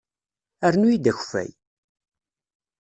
[0.73, 1.49] Rnu-iyi-d akeffay!